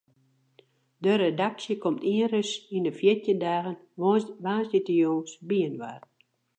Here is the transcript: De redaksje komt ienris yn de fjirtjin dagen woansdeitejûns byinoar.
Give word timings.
De 1.03 1.11
redaksje 1.21 1.73
komt 1.83 2.03
ienris 2.13 2.51
yn 2.75 2.85
de 2.87 2.93
fjirtjin 2.99 3.39
dagen 3.45 3.77
woansdeitejûns 3.99 5.31
byinoar. 5.47 6.01